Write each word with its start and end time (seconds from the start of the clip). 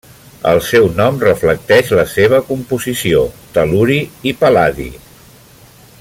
El 0.51 0.61
seu 0.67 0.87
nom 0.99 1.19
reflecteix 1.23 1.91
la 1.99 2.05
seva 2.13 2.39
composició: 2.49 3.21
tel·luri 3.59 4.01
i 4.31 4.37
pal·ladi. 4.43 4.91